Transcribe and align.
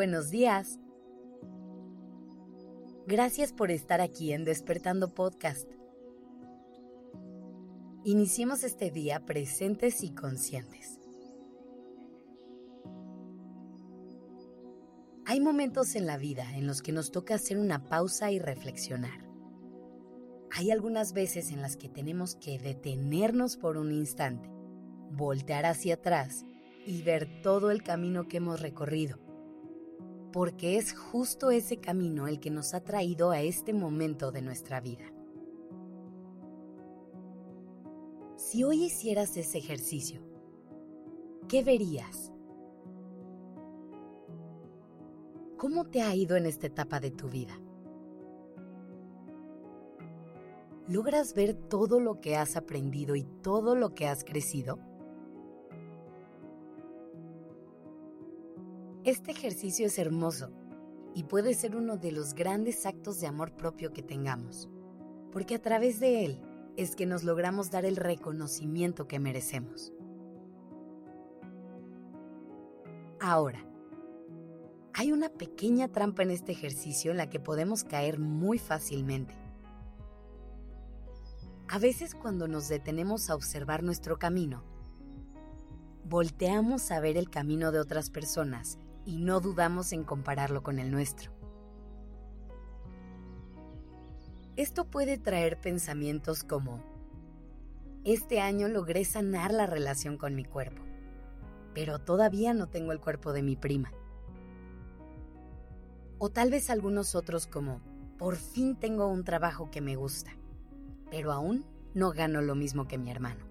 Buenos 0.00 0.30
días. 0.30 0.78
Gracias 3.06 3.52
por 3.52 3.70
estar 3.70 4.00
aquí 4.00 4.32
en 4.32 4.46
Despertando 4.46 5.12
Podcast. 5.12 5.70
Iniciemos 8.04 8.64
este 8.64 8.90
día 8.90 9.26
presentes 9.26 10.02
y 10.02 10.14
conscientes. 10.14 10.98
Hay 15.26 15.38
momentos 15.40 15.94
en 15.94 16.06
la 16.06 16.16
vida 16.16 16.56
en 16.56 16.66
los 16.66 16.80
que 16.80 16.92
nos 16.92 17.10
toca 17.10 17.34
hacer 17.34 17.58
una 17.58 17.84
pausa 17.84 18.30
y 18.30 18.38
reflexionar. 18.38 19.28
Hay 20.50 20.70
algunas 20.70 21.12
veces 21.12 21.52
en 21.52 21.60
las 21.60 21.76
que 21.76 21.90
tenemos 21.90 22.36
que 22.36 22.58
detenernos 22.58 23.58
por 23.58 23.76
un 23.76 23.92
instante, 23.92 24.48
voltear 25.10 25.66
hacia 25.66 25.96
atrás 25.96 26.46
y 26.86 27.02
ver 27.02 27.42
todo 27.42 27.70
el 27.70 27.82
camino 27.82 28.28
que 28.28 28.38
hemos 28.38 28.62
recorrido 28.62 29.29
porque 30.32 30.76
es 30.78 30.92
justo 30.92 31.50
ese 31.50 31.78
camino 31.78 32.28
el 32.28 32.40
que 32.40 32.50
nos 32.50 32.74
ha 32.74 32.80
traído 32.80 33.30
a 33.30 33.40
este 33.40 33.72
momento 33.72 34.30
de 34.30 34.42
nuestra 34.42 34.80
vida. 34.80 35.04
Si 38.36 38.64
hoy 38.64 38.84
hicieras 38.84 39.36
ese 39.36 39.58
ejercicio, 39.58 40.22
¿qué 41.48 41.62
verías? 41.62 42.32
¿Cómo 45.56 45.84
te 45.86 46.02
ha 46.02 46.14
ido 46.14 46.36
en 46.36 46.46
esta 46.46 46.68
etapa 46.68 47.00
de 47.00 47.10
tu 47.10 47.28
vida? 47.28 47.60
¿Logras 50.88 51.34
ver 51.34 51.54
todo 51.54 52.00
lo 52.00 52.20
que 52.20 52.36
has 52.36 52.56
aprendido 52.56 53.14
y 53.14 53.22
todo 53.42 53.76
lo 53.76 53.94
que 53.94 54.08
has 54.08 54.24
crecido? 54.24 54.89
Este 59.10 59.32
ejercicio 59.32 59.86
es 59.86 59.98
hermoso 59.98 60.52
y 61.16 61.24
puede 61.24 61.54
ser 61.54 61.74
uno 61.74 61.96
de 61.96 62.12
los 62.12 62.32
grandes 62.32 62.86
actos 62.86 63.20
de 63.20 63.26
amor 63.26 63.56
propio 63.56 63.92
que 63.92 64.04
tengamos, 64.04 64.68
porque 65.32 65.56
a 65.56 65.60
través 65.60 65.98
de 65.98 66.24
él 66.24 66.40
es 66.76 66.94
que 66.94 67.06
nos 67.06 67.24
logramos 67.24 67.72
dar 67.72 67.84
el 67.84 67.96
reconocimiento 67.96 69.08
que 69.08 69.18
merecemos. 69.18 69.92
Ahora, 73.20 73.66
hay 74.94 75.10
una 75.10 75.28
pequeña 75.28 75.88
trampa 75.88 76.22
en 76.22 76.30
este 76.30 76.52
ejercicio 76.52 77.10
en 77.10 77.16
la 77.16 77.28
que 77.28 77.40
podemos 77.40 77.82
caer 77.82 78.20
muy 78.20 78.60
fácilmente. 78.60 79.34
A 81.66 81.80
veces 81.80 82.14
cuando 82.14 82.46
nos 82.46 82.68
detenemos 82.68 83.28
a 83.28 83.34
observar 83.34 83.82
nuestro 83.82 84.20
camino, 84.20 84.62
volteamos 86.04 86.92
a 86.92 87.00
ver 87.00 87.16
el 87.16 87.28
camino 87.28 87.72
de 87.72 87.80
otras 87.80 88.08
personas 88.08 88.78
y 89.10 89.16
no 89.16 89.40
dudamos 89.40 89.92
en 89.92 90.04
compararlo 90.04 90.62
con 90.62 90.78
el 90.78 90.92
nuestro. 90.92 91.32
Esto 94.54 94.84
puede 94.84 95.18
traer 95.18 95.60
pensamientos 95.60 96.44
como, 96.44 96.80
este 98.04 98.40
año 98.40 98.68
logré 98.68 99.04
sanar 99.04 99.52
la 99.52 99.66
relación 99.66 100.16
con 100.16 100.36
mi 100.36 100.44
cuerpo, 100.44 100.82
pero 101.74 101.98
todavía 101.98 102.54
no 102.54 102.68
tengo 102.68 102.92
el 102.92 103.00
cuerpo 103.00 103.32
de 103.32 103.42
mi 103.42 103.56
prima. 103.56 103.92
O 106.18 106.30
tal 106.30 106.52
vez 106.52 106.70
algunos 106.70 107.16
otros 107.16 107.48
como, 107.48 107.80
por 108.16 108.36
fin 108.36 108.76
tengo 108.76 109.08
un 109.08 109.24
trabajo 109.24 109.72
que 109.72 109.80
me 109.80 109.96
gusta, 109.96 110.30
pero 111.10 111.32
aún 111.32 111.64
no 111.94 112.12
gano 112.12 112.42
lo 112.42 112.54
mismo 112.54 112.86
que 112.86 112.96
mi 112.96 113.10
hermano. 113.10 113.44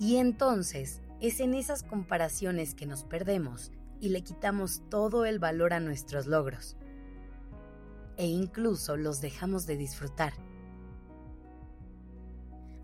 Y 0.00 0.16
entonces 0.16 1.00
es 1.26 1.40
en 1.40 1.54
esas 1.54 1.82
comparaciones 1.82 2.74
que 2.74 2.84
nos 2.84 3.02
perdemos 3.04 3.72
y 3.98 4.10
le 4.10 4.22
quitamos 4.22 4.82
todo 4.90 5.24
el 5.24 5.38
valor 5.38 5.72
a 5.72 5.80
nuestros 5.80 6.26
logros. 6.26 6.76
E 8.18 8.26
incluso 8.26 8.98
los 8.98 9.22
dejamos 9.22 9.64
de 9.64 9.78
disfrutar. 9.78 10.34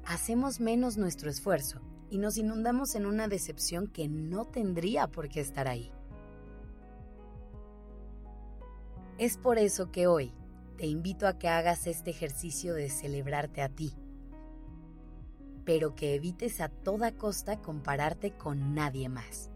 Hacemos 0.07 0.59
menos 0.59 0.97
nuestro 0.97 1.29
esfuerzo 1.29 1.83
y 2.09 2.17
nos 2.17 2.39
inundamos 2.39 2.95
en 2.95 3.05
una 3.05 3.29
decepción 3.29 3.89
que 3.89 4.09
no 4.09 4.47
tendría 4.47 5.07
por 5.07 5.29
qué 5.29 5.41
estar 5.41 5.69
ahí. 5.69 5.93
Es 9.19 9.37
por 9.37 9.59
eso 9.59 9.93
que 9.93 10.07
hoy 10.07 10.33
te 10.79 10.87
invito 10.87 11.27
a 11.27 11.39
que 11.39 11.49
hagas 11.49 11.87
este 11.87 12.09
ejercicio 12.09 12.73
de 12.73 12.89
celebrarte 12.89 13.61
a 13.61 13.69
ti 13.69 14.00
pero 15.71 15.95
que 15.95 16.17
evites 16.17 16.61
a 16.61 16.69
toda 16.69 17.13
costa 17.13 17.63
compararte 17.63 18.33
con 18.33 18.75
nadie 18.75 19.09
más. 19.09 19.53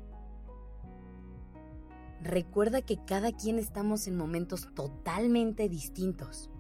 Recuerda 2.22 2.82
que 2.82 3.04
cada 3.04 3.32
quien 3.32 3.58
estamos 3.58 4.06
en 4.06 4.16
momentos 4.16 4.72
totalmente 4.76 5.69
distintos, 5.69 6.52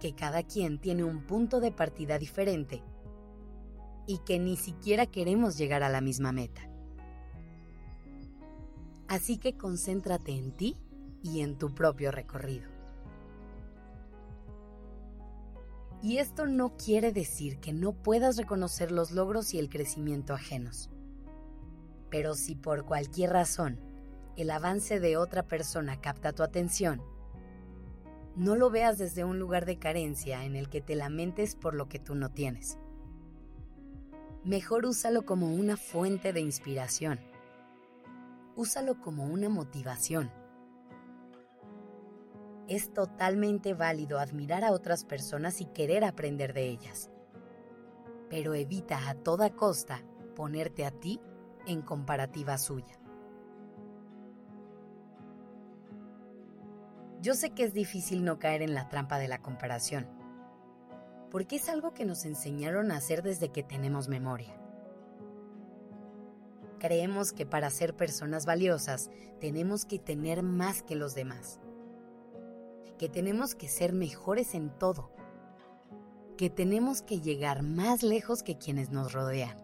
que 0.00 0.14
cada 0.14 0.42
quien 0.42 0.78
tiene 0.78 1.02
un 1.02 1.22
punto 1.22 1.60
de 1.60 1.72
partida 1.72 2.18
diferente 2.18 2.82
y 4.06 4.18
que 4.18 4.38
ni 4.38 4.58
siquiera 4.58 5.06
queremos 5.06 5.56
llegar 5.56 5.82
a 5.82 5.88
la 5.88 6.02
misma 6.02 6.30
meta. 6.30 6.68
Así 9.08 9.38
que 9.38 9.56
concéntrate 9.56 10.32
en 10.32 10.52
ti 10.52 10.76
y 11.22 11.40
en 11.40 11.56
tu 11.56 11.74
propio 11.74 12.10
recorrido. 12.12 12.75
Y 16.02 16.18
esto 16.18 16.46
no 16.46 16.76
quiere 16.76 17.12
decir 17.12 17.58
que 17.58 17.72
no 17.72 17.92
puedas 17.92 18.36
reconocer 18.36 18.92
los 18.92 19.10
logros 19.10 19.54
y 19.54 19.58
el 19.58 19.68
crecimiento 19.68 20.34
ajenos. 20.34 20.90
Pero 22.10 22.34
si 22.34 22.54
por 22.54 22.84
cualquier 22.84 23.30
razón 23.30 23.80
el 24.36 24.50
avance 24.50 25.00
de 25.00 25.16
otra 25.16 25.42
persona 25.42 26.00
capta 26.00 26.32
tu 26.32 26.42
atención, 26.42 27.02
no 28.36 28.54
lo 28.54 28.70
veas 28.70 28.98
desde 28.98 29.24
un 29.24 29.38
lugar 29.38 29.64
de 29.64 29.78
carencia 29.78 30.44
en 30.44 30.56
el 30.56 30.68
que 30.68 30.82
te 30.82 30.94
lamentes 30.94 31.56
por 31.56 31.74
lo 31.74 31.88
que 31.88 31.98
tú 31.98 32.14
no 32.14 32.30
tienes. 32.30 32.78
Mejor 34.44 34.84
úsalo 34.84 35.24
como 35.24 35.52
una 35.52 35.76
fuente 35.76 36.32
de 36.32 36.40
inspiración. 36.40 37.18
Úsalo 38.54 39.00
como 39.00 39.24
una 39.24 39.48
motivación 39.48 40.30
es 42.68 42.92
totalmente 42.92 43.74
válido 43.74 44.18
admirar 44.18 44.64
a 44.64 44.72
otras 44.72 45.04
personas 45.04 45.60
y 45.60 45.66
querer 45.66 46.04
aprender 46.04 46.52
de 46.52 46.68
ellas. 46.68 47.10
Pero 48.28 48.54
evita 48.54 49.08
a 49.08 49.14
toda 49.14 49.50
costa 49.50 50.02
ponerte 50.34 50.84
a 50.84 50.90
ti 50.90 51.20
en 51.66 51.82
comparativa 51.82 52.58
suya. 52.58 52.98
Yo 57.22 57.34
sé 57.34 57.50
que 57.50 57.64
es 57.64 57.72
difícil 57.72 58.24
no 58.24 58.38
caer 58.38 58.62
en 58.62 58.74
la 58.74 58.88
trampa 58.88 59.18
de 59.18 59.28
la 59.28 59.38
comparación, 59.38 60.06
porque 61.30 61.56
es 61.56 61.68
algo 61.68 61.94
que 61.94 62.04
nos 62.04 62.24
enseñaron 62.24 62.90
a 62.90 62.96
hacer 62.96 63.22
desde 63.22 63.50
que 63.50 63.62
tenemos 63.62 64.08
memoria. 64.08 64.60
Creemos 66.78 67.32
que 67.32 67.46
para 67.46 67.70
ser 67.70 67.96
personas 67.96 68.44
valiosas 68.44 69.10
tenemos 69.40 69.86
que 69.86 69.98
tener 69.98 70.42
más 70.42 70.82
que 70.82 70.94
los 70.94 71.14
demás 71.14 71.60
que 72.98 73.08
tenemos 73.08 73.54
que 73.54 73.68
ser 73.68 73.92
mejores 73.92 74.54
en 74.54 74.70
todo, 74.70 75.10
que 76.36 76.50
tenemos 76.50 77.02
que 77.02 77.20
llegar 77.20 77.62
más 77.62 78.02
lejos 78.02 78.42
que 78.42 78.58
quienes 78.58 78.90
nos 78.90 79.12
rodean. 79.12 79.56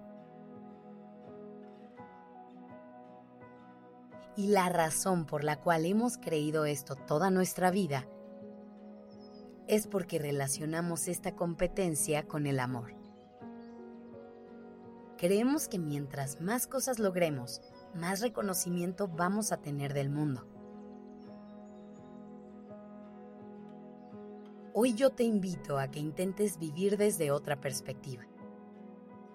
Y 4.37 4.49
la 4.49 4.69
razón 4.69 5.27
por 5.27 5.45
la 5.45 5.61
cual 5.61 5.85
hemos 5.85 6.17
creído 6.17 6.65
esto 6.65 6.97
toda 6.97 7.31
nuestra 7.31 7.71
vida 7.71 8.07
es 9.69 9.87
porque 9.87 10.19
relacionamos 10.19 11.09
esta 11.09 11.37
competencia 11.37 12.27
con 12.27 12.47
el 12.47 12.59
amor. 12.61 12.95
Creemos 15.19 15.69
que 15.69 15.79
mientras 15.79 16.41
más 16.41 16.67
cosas 16.67 16.99
logremos, 16.99 17.63
más 17.95 18.21
reconocimiento 18.21 19.07
vamos 19.07 19.53
a 19.53 19.59
tener 19.59 19.95
del 19.95 20.11
mundo. 20.11 20.52
Hoy 24.75 24.95
yo 24.95 25.11
te 25.11 25.23
invito 25.23 25.79
a 25.79 25.91
que 25.91 26.01
intentes 26.01 26.59
vivir 26.59 26.97
desde 26.97 27.31
otra 27.31 27.61
perspectiva. 27.61 28.25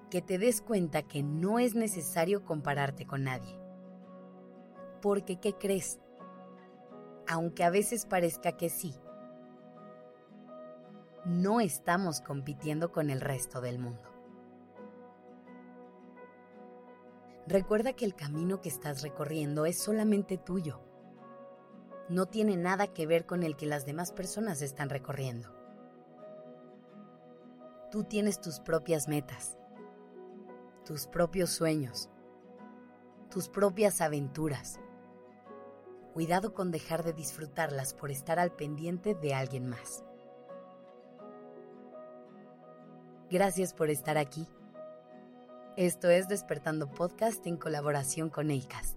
Que 0.10 0.20
te 0.20 0.40
des 0.40 0.62
cuenta 0.62 1.04
que 1.04 1.22
no 1.22 1.60
es 1.60 1.76
necesario 1.76 2.44
compararte 2.44 3.06
con 3.06 3.26
nadie. 3.26 3.60
Porque, 5.00 5.40
¿qué 5.40 5.54
crees? 5.54 6.00
Aunque 7.28 7.64
a 7.64 7.70
veces 7.70 8.08
parezca 8.08 8.54
que 8.54 8.70
sí, 8.70 8.96
no 11.24 11.60
estamos 11.60 12.20
compitiendo 12.22 12.92
con 12.92 13.12
el 13.12 13.22
resto 13.22 13.62
del 13.62 13.78
mundo. 13.78 14.10
Recuerda 17.46 17.94
que 17.94 18.06
el 18.06 18.16
camino 18.16 18.60
que 18.60 18.70
estás 18.70 19.04
recorriendo 19.04 19.68
es 19.68 19.78
solamente 19.78 20.40
tuyo 20.40 20.87
no 22.10 22.26
tiene 22.26 22.56
nada 22.56 22.88
que 22.88 23.06
ver 23.06 23.26
con 23.26 23.44
el 23.44 23.56
que 23.56 23.66
las 23.66 23.86
demás 23.86 24.12
personas 24.12 24.62
están 24.62 24.90
recorriendo. 24.90 25.54
Tú 27.92 28.04
tienes 28.04 28.40
tus 28.40 28.60
propias 28.60 29.08
metas, 29.08 29.58
tus 30.86 31.08
propios 31.08 31.50
sueños, 31.50 32.10
tus 33.30 33.50
propias 33.50 34.02
aventuras. 34.02 34.80
Cuidado 36.14 36.54
con 36.54 36.72
dejar 36.72 37.04
de 37.04 37.14
disfrutarlas 37.14 37.94
por 37.94 38.10
estar 38.10 38.40
al 38.40 38.52
pendiente 38.52 39.14
de 39.14 39.34
alguien 39.34 39.68
más. 39.68 40.04
Gracias 43.30 43.74
por 43.74 43.90
estar 43.90 44.18
aquí. 44.18 44.48
Esto 45.76 46.10
es 46.10 46.28
Despertando 46.28 46.90
Podcast 46.90 47.46
en 47.46 47.58
colaboración 47.58 48.30
con 48.30 48.50
ACAST. 48.50 48.97